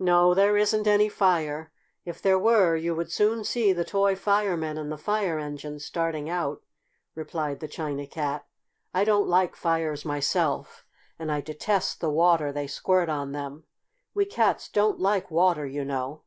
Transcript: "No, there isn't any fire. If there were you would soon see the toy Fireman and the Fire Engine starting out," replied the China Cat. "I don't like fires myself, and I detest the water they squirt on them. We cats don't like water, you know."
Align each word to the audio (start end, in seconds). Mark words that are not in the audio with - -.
"No, 0.00 0.34
there 0.34 0.56
isn't 0.56 0.88
any 0.88 1.08
fire. 1.08 1.70
If 2.04 2.20
there 2.20 2.40
were 2.40 2.74
you 2.74 2.92
would 2.96 3.12
soon 3.12 3.44
see 3.44 3.72
the 3.72 3.84
toy 3.84 4.16
Fireman 4.16 4.76
and 4.76 4.90
the 4.90 4.98
Fire 4.98 5.38
Engine 5.38 5.78
starting 5.78 6.28
out," 6.28 6.64
replied 7.14 7.60
the 7.60 7.68
China 7.68 8.04
Cat. 8.04 8.44
"I 8.92 9.04
don't 9.04 9.28
like 9.28 9.54
fires 9.54 10.04
myself, 10.04 10.84
and 11.20 11.30
I 11.30 11.40
detest 11.40 12.00
the 12.00 12.10
water 12.10 12.50
they 12.50 12.66
squirt 12.66 13.08
on 13.08 13.30
them. 13.30 13.62
We 14.12 14.24
cats 14.24 14.68
don't 14.68 14.98
like 14.98 15.30
water, 15.30 15.68
you 15.68 15.84
know." 15.84 16.22